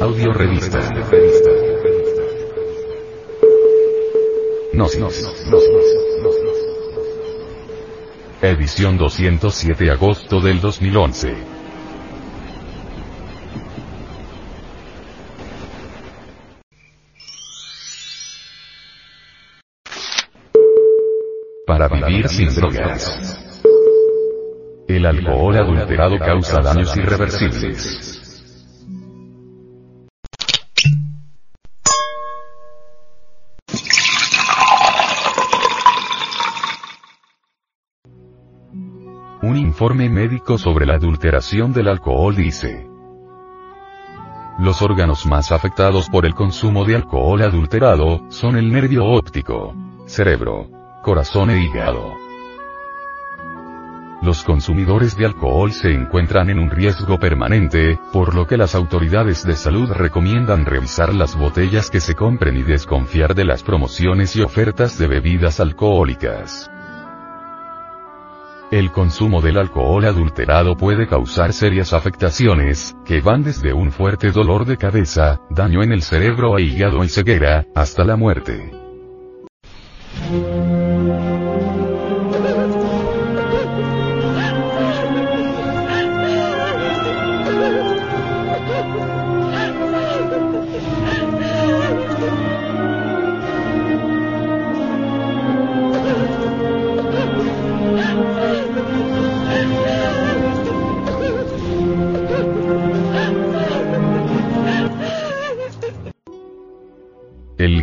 Audio 0.00 0.32
revista. 0.32 0.78
Gnosis. 4.72 5.28
Edición 8.40 8.96
207 8.96 9.90
agosto 9.90 10.40
del 10.40 10.60
2011. 10.60 11.34
Para 21.66 21.88
vivir 21.88 22.28
sin 22.28 22.54
drogas. 22.54 23.36
El 24.86 25.04
alcohol 25.06 25.56
adulterado 25.56 26.18
causa 26.18 26.60
daños 26.60 26.96
irreversibles. 26.96 28.17
Un 39.48 39.56
informe 39.56 40.10
médico 40.10 40.58
sobre 40.58 40.84
la 40.84 40.96
adulteración 40.96 41.72
del 41.72 41.88
alcohol 41.88 42.36
dice. 42.36 42.86
Los 44.58 44.82
órganos 44.82 45.24
más 45.24 45.52
afectados 45.52 46.10
por 46.10 46.26
el 46.26 46.34
consumo 46.34 46.84
de 46.84 46.96
alcohol 46.96 47.40
adulterado 47.40 48.26
son 48.28 48.58
el 48.58 48.70
nervio 48.70 49.06
óptico, 49.06 49.74
cerebro, 50.04 50.68
corazón 51.02 51.48
e 51.48 51.62
hígado. 51.62 52.12
Los 54.20 54.44
consumidores 54.44 55.16
de 55.16 55.24
alcohol 55.24 55.72
se 55.72 55.94
encuentran 55.94 56.50
en 56.50 56.58
un 56.58 56.68
riesgo 56.68 57.18
permanente, 57.18 57.98
por 58.12 58.34
lo 58.34 58.46
que 58.46 58.58
las 58.58 58.74
autoridades 58.74 59.46
de 59.46 59.56
salud 59.56 59.90
recomiendan 59.92 60.66
revisar 60.66 61.14
las 61.14 61.38
botellas 61.38 61.88
que 61.88 62.00
se 62.00 62.14
compren 62.14 62.58
y 62.58 62.64
desconfiar 62.64 63.34
de 63.34 63.46
las 63.46 63.62
promociones 63.62 64.36
y 64.36 64.42
ofertas 64.42 64.98
de 64.98 65.06
bebidas 65.06 65.58
alcohólicas. 65.58 66.70
El 68.70 68.92
consumo 68.92 69.40
del 69.40 69.56
alcohol 69.56 70.04
adulterado 70.04 70.76
puede 70.76 71.06
causar 71.06 71.54
serias 71.54 71.94
afectaciones, 71.94 72.94
que 73.06 73.22
van 73.22 73.42
desde 73.42 73.72
un 73.72 73.90
fuerte 73.90 74.30
dolor 74.30 74.66
de 74.66 74.76
cabeza, 74.76 75.40
daño 75.48 75.82
en 75.82 75.92
el 75.92 76.02
cerebro 76.02 76.58
e 76.58 76.62
hígado 76.62 77.02
y 77.02 77.08
ceguera, 77.08 77.66
hasta 77.74 78.04
la 78.04 78.16
muerte. 78.16 78.87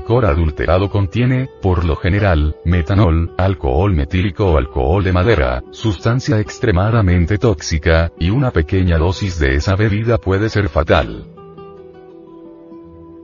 Licor 0.05 0.25
adulterado 0.27 0.91
contiene, 0.91 1.49
por 1.63 1.83
lo 1.83 1.95
general, 1.95 2.55
metanol, 2.63 3.33
alcohol 3.39 3.91
metílico 3.91 4.51
o 4.51 4.57
alcohol 4.59 5.03
de 5.03 5.11
madera, 5.11 5.63
sustancia 5.71 6.39
extremadamente 6.39 7.39
tóxica, 7.39 8.11
y 8.19 8.29
una 8.29 8.51
pequeña 8.51 8.99
dosis 8.99 9.39
de 9.39 9.55
esa 9.55 9.75
bebida 9.75 10.19
puede 10.19 10.49
ser 10.49 10.69
fatal. 10.69 11.25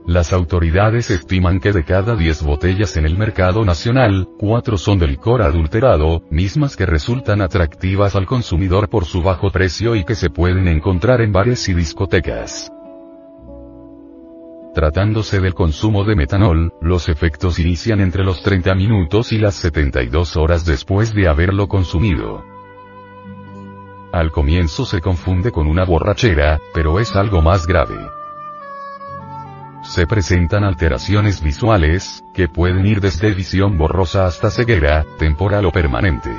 Las 0.08 0.32
autoridades 0.32 1.08
estiman 1.10 1.60
que 1.60 1.70
de 1.70 1.84
cada 1.84 2.16
10 2.16 2.42
botellas 2.42 2.96
en 2.96 3.06
el 3.06 3.16
mercado 3.16 3.64
nacional, 3.64 4.26
4 4.36 4.76
son 4.76 4.98
de 4.98 5.06
licor 5.06 5.42
adulterado, 5.42 6.24
mismas 6.30 6.76
que 6.76 6.84
resultan 6.84 7.42
atractivas 7.42 8.16
al 8.16 8.26
consumidor 8.26 8.88
por 8.88 9.04
su 9.04 9.22
bajo 9.22 9.52
precio 9.52 9.94
y 9.94 10.04
que 10.04 10.16
se 10.16 10.30
pueden 10.30 10.66
encontrar 10.66 11.20
en 11.20 11.30
bares 11.30 11.68
y 11.68 11.74
discotecas. 11.74 12.72
Tratándose 14.74 15.38
del 15.40 15.52
consumo 15.52 16.02
de 16.04 16.16
metanol, 16.16 16.72
los 16.80 17.10
efectos 17.10 17.58
inician 17.58 18.00
entre 18.00 18.24
los 18.24 18.42
30 18.42 18.74
minutos 18.74 19.30
y 19.32 19.38
las 19.38 19.54
72 19.56 20.38
horas 20.38 20.64
después 20.64 21.12
de 21.12 21.28
haberlo 21.28 21.68
consumido. 21.68 22.42
Al 24.12 24.30
comienzo 24.30 24.86
se 24.86 25.00
confunde 25.00 25.52
con 25.52 25.66
una 25.66 25.84
borrachera, 25.84 26.58
pero 26.72 27.00
es 27.00 27.14
algo 27.16 27.42
más 27.42 27.66
grave. 27.66 27.96
Se 29.82 30.06
presentan 30.06 30.64
alteraciones 30.64 31.42
visuales, 31.42 32.24
que 32.32 32.48
pueden 32.48 32.86
ir 32.86 33.00
desde 33.00 33.34
visión 33.34 33.76
borrosa 33.76 34.24
hasta 34.24 34.50
ceguera, 34.50 35.04
temporal 35.18 35.66
o 35.66 35.70
permanente. 35.70 36.30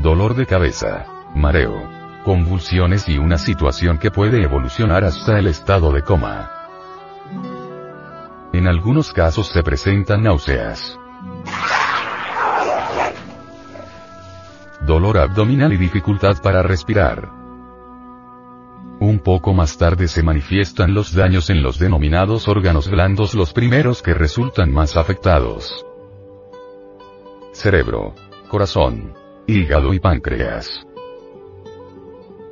Dolor 0.00 0.36
de 0.36 0.46
cabeza, 0.46 1.06
mareo, 1.34 1.82
convulsiones 2.24 3.08
y 3.08 3.18
una 3.18 3.38
situación 3.38 3.98
que 3.98 4.12
puede 4.12 4.44
evolucionar 4.44 5.02
hasta 5.04 5.40
el 5.40 5.48
estado 5.48 5.90
de 5.92 6.02
coma. 6.02 6.57
En 8.58 8.66
algunos 8.66 9.12
casos 9.12 9.46
se 9.46 9.62
presentan 9.62 10.24
náuseas. 10.24 10.98
Dolor 14.84 15.18
abdominal 15.18 15.72
y 15.72 15.76
dificultad 15.76 16.42
para 16.42 16.64
respirar. 16.64 17.30
Un 18.98 19.20
poco 19.20 19.54
más 19.54 19.78
tarde 19.78 20.08
se 20.08 20.24
manifiestan 20.24 20.92
los 20.92 21.14
daños 21.14 21.50
en 21.50 21.62
los 21.62 21.78
denominados 21.78 22.48
órganos 22.48 22.90
blandos 22.90 23.36
los 23.36 23.52
primeros 23.52 24.02
que 24.02 24.12
resultan 24.12 24.72
más 24.72 24.96
afectados. 24.96 25.86
Cerebro, 27.52 28.16
corazón, 28.48 29.14
hígado 29.46 29.94
y 29.94 30.00
páncreas. 30.00 30.84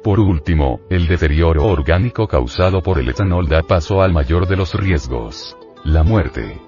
Por 0.04 0.20
último, 0.20 0.82
el 0.88 1.08
deterioro 1.08 1.64
orgánico 1.64 2.28
causado 2.28 2.80
por 2.80 3.00
el 3.00 3.08
etanol 3.08 3.48
da 3.48 3.64
paso 3.64 4.02
al 4.02 4.12
mayor 4.12 4.46
de 4.46 4.54
los 4.54 4.72
riesgos. 4.74 5.56
La 5.86 6.02
muerte. 6.02 6.60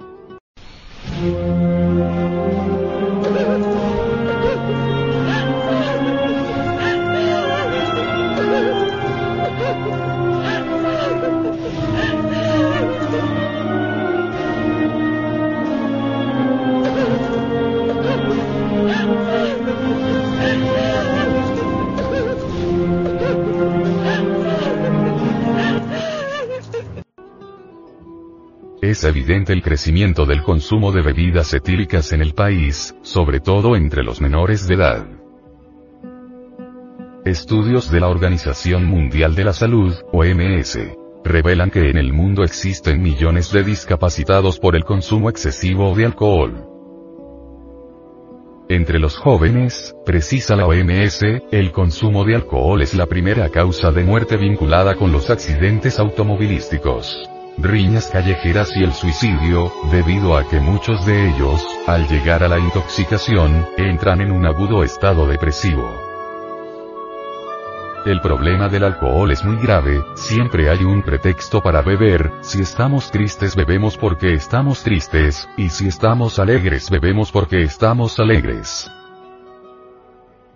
Es 28.99 29.05
evidente 29.05 29.53
el 29.53 29.63
crecimiento 29.63 30.27
del 30.27 30.43
consumo 30.43 30.91
de 30.91 31.03
bebidas 31.03 31.55
etílicas 31.55 32.13
en 32.13 32.21
el 32.21 32.35
país, 32.35 32.97
sobre 33.03 33.39
todo 33.39 33.77
entre 33.77 34.03
los 34.03 34.21
menores 34.21 34.67
de 34.67 34.75
edad. 34.75 35.07
Estudios 37.25 37.93
de 37.93 38.01
la 38.01 38.09
Organización 38.09 38.87
Mundial 38.87 39.37
de 39.37 39.45
la 39.45 39.53
Salud, 39.53 39.95
OMS, 40.11 40.81
revelan 41.23 41.71
que 41.71 41.91
en 41.91 41.97
el 41.97 42.13
mundo 42.13 42.43
existen 42.43 43.01
millones 43.01 43.53
de 43.53 43.63
discapacitados 43.63 44.59
por 44.59 44.75
el 44.75 44.83
consumo 44.83 45.31
excesivo 45.31 45.95
de 45.95 46.05
alcohol. 46.05 46.67
Entre 48.69 48.99
los 48.99 49.17
jóvenes, 49.17 49.95
precisa 50.05 50.57
la 50.57 50.67
OMS, 50.67 51.23
el 51.53 51.71
consumo 51.71 52.25
de 52.25 52.35
alcohol 52.35 52.83
es 52.83 52.95
la 52.95 53.07
primera 53.07 53.49
causa 53.49 53.93
de 53.93 54.03
muerte 54.03 54.37
vinculada 54.37 54.97
con 54.97 55.13
los 55.13 55.31
accidentes 55.31 56.01
automovilísticos 56.01 57.31
riñas 57.61 58.09
callejeras 58.09 58.77
y 58.77 58.85
el 58.85 58.93
suicidio, 58.93 59.73
debido 59.91 60.37
a 60.37 60.49
que 60.49 60.61
muchos 60.61 61.05
de 61.07 61.31
ellos, 61.31 61.67
al 61.87 62.07
llegar 62.09 62.43
a 62.43 62.49
la 62.49 62.59
intoxicación, 62.59 63.67
entran 63.77 64.21
en 64.21 64.31
un 64.31 64.47
agudo 64.47 64.85
estado 64.85 65.27
depresivo. 65.27 66.09
El 68.07 68.21
problema 68.21 68.69
del 68.69 68.85
alcohol 68.85 69.31
es 69.33 69.45
muy 69.45 69.57
grave, 69.57 70.03
siempre 70.15 70.71
hay 70.71 70.85
un 70.85 71.03
pretexto 71.03 71.61
para 71.61 71.83
beber, 71.83 72.33
si 72.41 72.63
estamos 72.63 73.11
tristes 73.11 73.57
bebemos 73.57 73.99
porque 73.99 74.33
estamos 74.35 74.83
tristes, 74.83 75.49
y 75.57 75.69
si 75.69 75.89
estamos 75.89 76.39
alegres 76.39 76.89
bebemos 76.91 77.33
porque 77.33 77.63
estamos 77.63 78.19
alegres. 78.19 78.91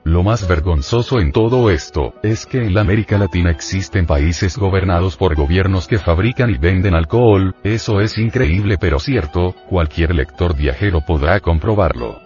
Lo 0.05 0.25
más 0.25 0.49
vergonzoso 0.49 1.21
en 1.21 1.31
todo 1.31 1.71
esto, 1.71 2.15
es 2.25 2.45
que 2.45 2.59
en 2.59 2.75
la 2.75 2.81
América 2.81 3.19
Latina 3.19 3.51
existen 3.53 4.05
países 4.05 4.59
gobernados 4.59 5.17
por 5.17 5.37
gobiernos 5.37 5.87
que 5.87 5.99
fabrican 5.99 6.51
y 6.51 6.59
venden 6.59 6.95
alcohol, 6.95 7.55
eso 7.63 8.01
es 8.01 8.19
increíble 8.19 8.79
pero 8.81 8.99
cierto, 8.99 9.55
cualquier 9.69 10.13
lector 10.13 10.57
viajero 10.57 11.03
podrá 11.07 11.39
comprobarlo. 11.39 12.19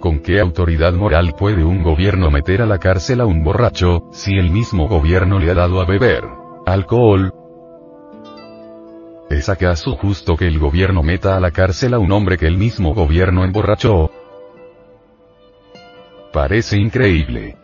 ¿Con 0.00 0.20
qué 0.20 0.38
autoridad 0.38 0.92
moral 0.92 1.32
puede 1.38 1.64
un 1.64 1.82
gobierno 1.82 2.30
meter 2.30 2.60
a 2.60 2.66
la 2.66 2.76
cárcel 2.76 3.22
a 3.22 3.24
un 3.24 3.42
borracho, 3.42 4.10
si 4.12 4.36
el 4.36 4.50
mismo 4.50 4.88
gobierno 4.88 5.38
le 5.38 5.50
ha 5.50 5.54
dado 5.54 5.80
a 5.80 5.86
beber 5.86 6.24
alcohol? 6.66 7.32
¿Es 9.30 9.48
acaso 9.48 9.96
justo 9.96 10.36
que 10.36 10.46
el 10.46 10.58
gobierno 10.58 11.02
meta 11.02 11.36
a 11.36 11.40
la 11.40 11.52
cárcel 11.52 11.94
a 11.94 11.98
un 11.98 12.12
hombre 12.12 12.36
que 12.36 12.46
el 12.46 12.58
mismo 12.58 12.92
gobierno 12.92 13.44
emborrachó? 13.44 14.10
Parece 16.32 16.78
increíble 16.78 17.56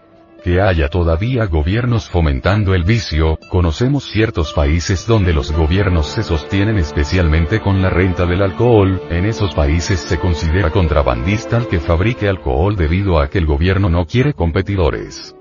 que 0.44 0.60
haya 0.60 0.88
todavía 0.88 1.46
gobiernos 1.46 2.08
fomentando 2.08 2.74
el 2.74 2.84
vicio, 2.84 3.38
conocemos 3.50 4.04
ciertos 4.04 4.52
países 4.52 5.06
donde 5.06 5.32
los 5.32 5.52
gobiernos 5.52 6.06
se 6.08 6.22
sostienen 6.22 6.76
especialmente 6.76 7.60
con 7.60 7.80
la 7.82 7.90
renta 7.90 8.24
del 8.26 8.42
alcohol, 8.42 9.02
en 9.10 9.24
esos 9.24 9.54
países 9.54 10.00
se 10.00 10.18
considera 10.18 10.70
contrabandista 10.70 11.56
al 11.56 11.66
que 11.66 11.80
fabrique 11.80 12.28
alcohol 12.28 12.76
debido 12.76 13.18
a 13.18 13.28
que 13.28 13.38
el 13.38 13.46
gobierno 13.46 13.88
no 13.88 14.06
quiere 14.06 14.34
competidores. 14.34 15.34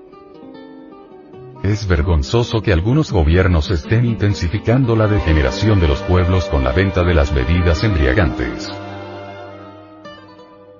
Es 1.62 1.86
vergonzoso 1.86 2.62
que 2.62 2.72
algunos 2.72 3.12
gobiernos 3.12 3.70
estén 3.70 4.06
intensificando 4.06 4.96
la 4.96 5.06
degeneración 5.06 5.80
de 5.80 5.88
los 5.88 6.00
pueblos 6.02 6.46
con 6.46 6.64
la 6.64 6.72
venta 6.72 7.04
de 7.04 7.14
las 7.14 7.34
bebidas 7.34 7.84
embriagantes. 7.84 8.70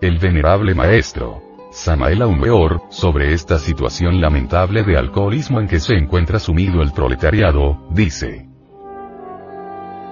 El 0.01 0.19
venerable 0.19 0.75
maestro, 0.75 1.48
Samael 1.71 2.23
Weor, 2.23 2.83
sobre 2.89 3.35
esta 3.35 3.59
situación 3.59 4.21
lamentable 4.21 4.85
de 4.85 4.97
alcoholismo 4.97 5.61
en 5.61 5.69
que 5.69 5.81
se 5.81 5.95
encuentra 5.95 6.39
sumido 6.39 6.83
el 6.83 6.93
proletariado, 6.93 7.87
dice. 7.91 8.49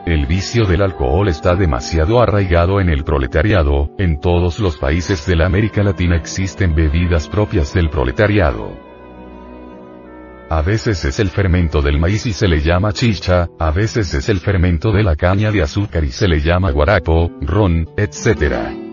El 0.04 0.26
vicio 0.26 0.66
del 0.66 0.82
alcohol 0.82 1.28
está 1.28 1.56
demasiado 1.56 2.20
arraigado 2.20 2.80
en 2.80 2.90
el 2.90 3.02
proletariado, 3.02 3.90
en 3.98 4.20
todos 4.20 4.60
los 4.60 4.76
países 4.76 5.26
de 5.26 5.34
la 5.34 5.46
América 5.46 5.82
Latina 5.82 6.16
existen 6.16 6.74
bebidas 6.74 7.26
propias 7.28 7.72
del 7.72 7.90
proletariado. 7.90 8.78
A 10.48 10.62
veces 10.62 11.04
es 11.04 11.18
el 11.18 11.30
fermento 11.30 11.82
del 11.82 11.98
maíz 11.98 12.24
y 12.26 12.32
se 12.32 12.46
le 12.46 12.60
llama 12.60 12.92
chicha, 12.92 13.48
a 13.58 13.72
veces 13.72 14.14
es 14.14 14.28
el 14.28 14.38
fermento 14.38 14.92
de 14.92 15.02
la 15.02 15.16
caña 15.16 15.50
de 15.50 15.62
azúcar 15.62 16.04
y 16.04 16.12
se 16.12 16.28
le 16.28 16.40
llama 16.40 16.70
guarapo, 16.70 17.32
ron, 17.40 17.88
etc. 17.96 18.85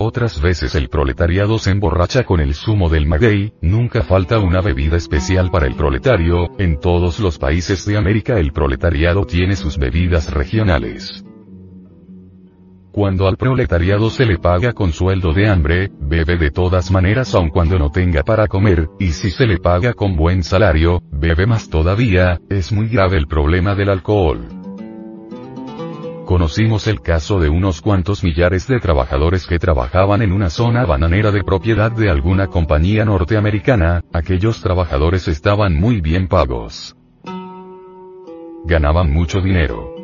Otras 0.00 0.40
veces 0.40 0.76
el 0.76 0.88
proletariado 0.88 1.58
se 1.58 1.72
emborracha 1.72 2.22
con 2.22 2.40
el 2.40 2.54
zumo 2.54 2.88
del 2.88 3.06
maguey, 3.06 3.52
nunca 3.60 4.02
falta 4.02 4.38
una 4.38 4.60
bebida 4.60 4.96
especial 4.96 5.50
para 5.50 5.66
el 5.66 5.74
proletario, 5.74 6.50
en 6.58 6.78
todos 6.78 7.18
los 7.18 7.36
países 7.38 7.84
de 7.84 7.96
América 7.96 8.38
el 8.38 8.52
proletariado 8.52 9.24
tiene 9.24 9.56
sus 9.56 9.76
bebidas 9.76 10.32
regionales. 10.32 11.24
Cuando 12.92 13.26
al 13.26 13.36
proletariado 13.36 14.08
se 14.10 14.24
le 14.24 14.38
paga 14.38 14.72
con 14.72 14.92
sueldo 14.92 15.32
de 15.32 15.48
hambre, 15.48 15.90
bebe 16.00 16.36
de 16.36 16.52
todas 16.52 16.92
maneras 16.92 17.34
aun 17.34 17.48
cuando 17.48 17.76
no 17.76 17.90
tenga 17.90 18.22
para 18.22 18.46
comer, 18.46 18.88
y 19.00 19.08
si 19.08 19.32
se 19.32 19.46
le 19.46 19.58
paga 19.58 19.94
con 19.94 20.16
buen 20.16 20.44
salario, 20.44 21.02
bebe 21.10 21.46
más 21.46 21.70
todavía, 21.70 22.40
es 22.48 22.72
muy 22.72 22.88
grave 22.88 23.16
el 23.16 23.26
problema 23.26 23.74
del 23.74 23.90
alcohol. 23.90 24.57
Conocimos 26.28 26.86
el 26.88 27.00
caso 27.00 27.40
de 27.40 27.48
unos 27.48 27.80
cuantos 27.80 28.22
millares 28.22 28.68
de 28.68 28.80
trabajadores 28.80 29.46
que 29.46 29.58
trabajaban 29.58 30.20
en 30.20 30.32
una 30.32 30.50
zona 30.50 30.84
bananera 30.84 31.32
de 31.32 31.42
propiedad 31.42 31.90
de 31.90 32.10
alguna 32.10 32.48
compañía 32.48 33.06
norteamericana, 33.06 34.02
aquellos 34.12 34.60
trabajadores 34.60 35.26
estaban 35.26 35.80
muy 35.80 36.02
bien 36.02 36.28
pagos. 36.28 36.94
Ganaban 38.66 39.10
mucho 39.10 39.40
dinero. 39.40 39.94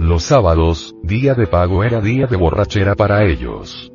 Los 0.00 0.24
sábados, 0.24 0.96
día 1.00 1.34
de 1.34 1.46
pago 1.46 1.84
era 1.84 2.00
día 2.00 2.26
de 2.26 2.36
borrachera 2.36 2.96
para 2.96 3.24
ellos. 3.24 3.92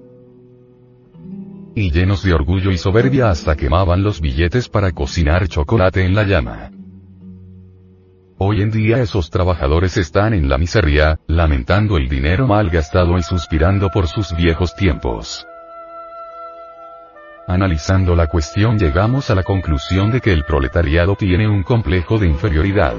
Y 1.76 1.92
llenos 1.92 2.24
de 2.24 2.34
orgullo 2.34 2.72
y 2.72 2.78
soberbia 2.78 3.30
hasta 3.30 3.58
quemaban 3.58 4.04
los 4.04 4.22
billetes 4.22 4.70
para 4.70 4.94
cocinar 4.94 5.50
chocolate 5.50 6.06
en 6.06 6.16
la 6.16 6.24
llama. 6.24 6.72
Hoy 8.44 8.64
en 8.64 8.72
día 8.72 8.98
esos 9.04 9.30
trabajadores 9.30 9.98
están 9.98 10.34
en 10.34 10.50
la 10.50 10.58
miseria, 10.58 11.20
lamentando 11.28 11.96
el 11.96 12.10
dinero 12.10 12.48
mal 12.48 12.72
gastado 12.72 13.20
y 13.20 13.22
suspirando 13.22 13.92
por 13.92 14.08
sus 14.08 14.36
viejos 14.36 14.76
tiempos. 14.76 15.46
Analizando 17.48 18.16
la 18.16 18.26
cuestión 18.26 18.80
llegamos 18.80 19.30
a 19.30 19.36
la 19.36 19.44
conclusión 19.44 20.10
de 20.10 20.22
que 20.22 20.34
el 20.34 20.44
proletariado 20.44 21.16
tiene 21.16 21.48
un 21.48 21.62
complejo 21.62 22.18
de 22.18 22.30
inferioridad. 22.30 22.96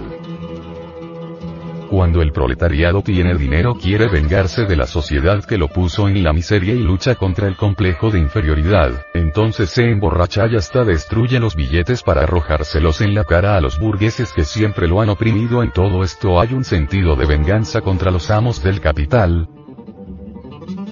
Cuando 1.92 2.22
el 2.22 2.32
proletariado 2.32 3.02
tiene 3.02 3.34
dinero 3.34 3.74
quiere 3.74 4.08
vengarse 4.08 4.64
de 4.64 4.76
la 4.76 4.86
sociedad 4.86 5.44
que 5.44 5.58
lo 5.58 5.68
puso 5.68 6.08
en 6.08 6.22
la 6.22 6.32
miseria 6.32 6.72
y 6.72 6.78
lucha 6.78 7.16
contra 7.16 7.46
el 7.46 7.54
complejo 7.54 8.10
de 8.10 8.18
inferioridad, 8.18 9.04
entonces 9.12 9.68
se 9.68 9.90
emborracha 9.90 10.46
y 10.46 10.56
hasta 10.56 10.84
destruye 10.84 11.38
los 11.38 11.54
billetes 11.54 12.02
para 12.02 12.22
arrojárselos 12.22 13.02
en 13.02 13.14
la 13.14 13.24
cara 13.24 13.58
a 13.58 13.60
los 13.60 13.78
burgueses 13.78 14.32
que 14.32 14.44
siempre 14.44 14.88
lo 14.88 15.02
han 15.02 15.10
oprimido. 15.10 15.62
En 15.62 15.70
todo 15.70 16.02
esto 16.02 16.40
hay 16.40 16.54
un 16.54 16.64
sentido 16.64 17.14
de 17.14 17.26
venganza 17.26 17.82
contra 17.82 18.10
los 18.10 18.30
amos 18.30 18.62
del 18.62 18.80
capital. 18.80 19.50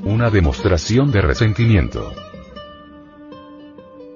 Una 0.05 0.29
demostración 0.29 1.11
de 1.11 1.23
resentimiento. 1.23 2.12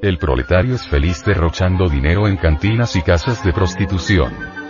El 0.03 0.19
proletario 0.19 0.75
es 0.75 0.87
feliz 0.87 1.25
derrochando 1.25 1.89
dinero 1.89 2.29
en 2.29 2.37
cantinas 2.37 2.95
y 2.95 3.01
casas 3.01 3.43
de 3.43 3.55
prostitución. 3.55 4.64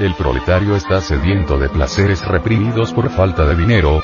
El 0.00 0.12
proletario 0.14 0.74
está 0.74 1.00
sediento 1.00 1.56
de 1.56 1.68
placeres 1.68 2.26
reprimidos 2.26 2.92
por 2.92 3.10
falta 3.10 3.46
de 3.46 3.54
dinero. 3.54 4.02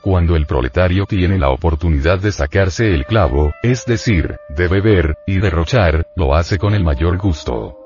Cuando 0.00 0.34
el 0.34 0.46
proletario 0.46 1.06
tiene 1.06 1.38
la 1.38 1.50
oportunidad 1.50 2.18
de 2.18 2.32
sacarse 2.32 2.92
el 2.92 3.06
clavo, 3.06 3.52
es 3.62 3.84
decir, 3.86 4.34
de 4.48 4.66
beber, 4.66 5.14
y 5.28 5.38
derrochar, 5.38 6.08
lo 6.16 6.34
hace 6.34 6.58
con 6.58 6.74
el 6.74 6.82
mayor 6.82 7.18
gusto. 7.18 7.76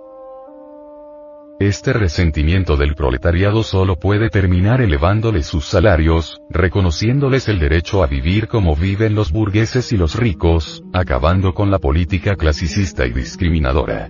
Este 1.61 1.93
resentimiento 1.93 2.79
del 2.79 2.95
proletariado 2.95 3.63
solo 3.63 3.97
puede 3.97 4.31
terminar 4.31 4.81
elevándole 4.81 5.43
sus 5.43 5.67
salarios, 5.67 6.41
reconociéndoles 6.49 7.49
el 7.49 7.59
derecho 7.59 8.03
a 8.03 8.07
vivir 8.07 8.49
como 8.49 8.75
viven 8.75 9.15
los 9.15 9.31
burgueses 9.31 9.93
y 9.93 9.99
los 9.99 10.15
ricos, 10.15 10.83
acabando 10.95 11.53
con 11.53 11.71
la 11.71 11.79
política 11.79 12.35
clasicista 12.35 13.05
y 13.05 13.13
discriminadora. 13.13 14.09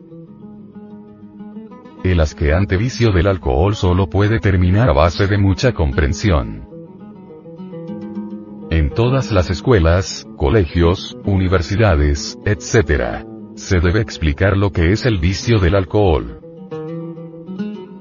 El 2.07 2.21
asqueante 2.21 2.77
vicio 2.77 3.11
del 3.11 3.27
alcohol 3.27 3.75
solo 3.75 4.09
puede 4.09 4.39
terminar 4.39 4.89
a 4.89 4.93
base 4.93 5.27
de 5.27 5.39
mucha 5.39 5.73
comprensión. 5.73 6.69
En 8.71 8.91
todas 8.91 9.33
las 9.33 9.51
escuelas, 9.51 10.25
colegios, 10.37 11.19
universidades, 11.25 12.39
etc. 12.45 13.27
Se 13.57 13.81
debe 13.81 14.03
explicar 14.03 14.57
lo 14.57 14.71
que 14.71 14.93
es 14.93 15.05
el 15.05 15.19
vicio 15.19 15.59
del 15.59 15.75
alcohol. 15.75 16.41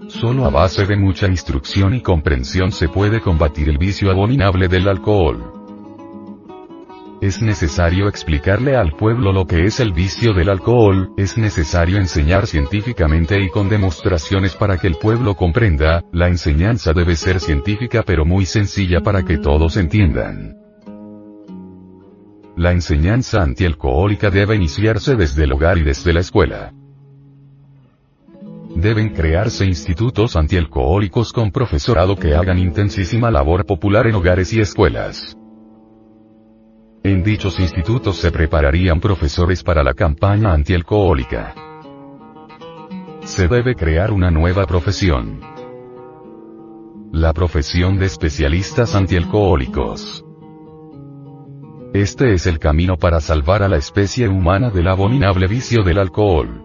Solo 0.08 0.46
a 0.46 0.52
base 0.52 0.86
de 0.86 0.98
mucha 0.98 1.26
instrucción 1.28 1.96
y 1.96 2.02
comprensión 2.02 2.72
se 2.72 2.88
puede 2.88 3.22
combatir 3.22 3.70
el 3.70 3.80
vicio 3.80 4.12
abominable 4.12 4.68
del 4.68 4.88
alcohol. 4.88 5.55
Es 7.26 7.42
necesario 7.42 8.08
explicarle 8.08 8.76
al 8.76 8.92
pueblo 8.92 9.34
lo 9.34 9.48
que 9.48 9.64
es 9.64 9.80
el 9.80 9.94
vicio 9.94 10.36
del 10.36 10.48
alcohol, 10.48 11.12
es 11.18 11.40
necesario 11.40 11.98
enseñar 11.98 12.46
científicamente 12.46 13.42
y 13.42 13.50
con 13.50 13.68
demostraciones 13.68 14.54
para 14.54 14.78
que 14.78 14.86
el 14.86 14.98
pueblo 14.98 15.34
comprenda, 15.34 16.04
la 16.12 16.28
enseñanza 16.28 16.94
debe 16.94 17.16
ser 17.16 17.40
científica 17.40 18.04
pero 18.06 18.26
muy 18.26 18.46
sencilla 18.46 19.00
para 19.02 19.24
que 19.24 19.40
todos 19.40 19.76
entiendan. 19.76 20.56
La 22.56 22.72
enseñanza 22.72 23.42
antialcohólica 23.42 24.30
debe 24.30 24.56
iniciarse 24.56 25.16
desde 25.16 25.46
el 25.46 25.54
hogar 25.54 25.80
y 25.80 25.84
desde 25.84 26.14
la 26.14 26.20
escuela. 26.20 26.74
Deben 28.76 29.10
crearse 29.16 29.66
institutos 29.66 30.36
antialcohólicos 30.36 31.34
con 31.34 31.50
profesorado 31.50 32.16
que 32.16 32.36
hagan 32.36 32.60
intensísima 32.60 33.32
labor 33.32 33.66
popular 33.66 34.06
en 34.06 34.14
hogares 34.14 34.54
y 34.54 34.60
escuelas. 34.62 35.36
En 37.06 37.22
dichos 37.22 37.60
institutos 37.60 38.18
se 38.18 38.32
prepararían 38.32 39.00
profesores 39.00 39.62
para 39.62 39.84
la 39.84 39.94
campaña 39.94 40.52
antialcohólica. 40.54 41.54
Se 43.24 43.48
debe 43.48 43.76
crear 43.76 44.12
una 44.12 44.32
nueva 44.32 44.66
profesión. 44.66 45.40
La 47.12 47.32
profesión 47.32 48.00
de 48.00 48.08
especialistas 48.08 48.96
antialcohólicos. 48.96 50.26
Este 51.94 52.34
es 52.34 52.48
el 52.48 52.58
camino 52.58 52.98
para 52.98 53.22
salvar 53.22 53.62
a 53.62 53.70
la 53.70 53.78
especie 53.78 54.28
humana 54.28 54.72
del 54.72 54.88
abominable 54.88 55.46
vicio 55.46 55.84
del 55.84 56.00
alcohol. 56.00 56.65